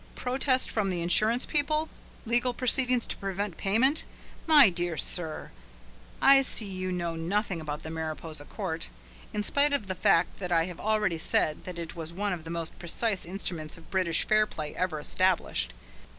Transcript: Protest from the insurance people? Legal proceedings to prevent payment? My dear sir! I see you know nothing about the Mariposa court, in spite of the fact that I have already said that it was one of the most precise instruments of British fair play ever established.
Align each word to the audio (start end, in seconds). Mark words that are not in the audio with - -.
Protest 0.15 0.71
from 0.71 0.89
the 0.89 1.01
insurance 1.03 1.45
people? 1.45 1.87
Legal 2.25 2.55
proceedings 2.55 3.05
to 3.05 3.15
prevent 3.17 3.55
payment? 3.57 4.03
My 4.47 4.67
dear 4.67 4.97
sir! 4.97 5.51
I 6.19 6.41
see 6.41 6.65
you 6.65 6.91
know 6.91 7.15
nothing 7.15 7.61
about 7.61 7.83
the 7.83 7.91
Mariposa 7.91 8.45
court, 8.45 8.89
in 9.31 9.43
spite 9.43 9.73
of 9.73 9.85
the 9.85 9.93
fact 9.93 10.39
that 10.39 10.51
I 10.51 10.65
have 10.65 10.79
already 10.79 11.19
said 11.19 11.65
that 11.65 11.77
it 11.77 11.95
was 11.95 12.13
one 12.13 12.33
of 12.33 12.45
the 12.45 12.49
most 12.49 12.79
precise 12.79 13.25
instruments 13.27 13.77
of 13.77 13.91
British 13.91 14.25
fair 14.25 14.47
play 14.47 14.73
ever 14.75 14.99
established. 14.99 15.71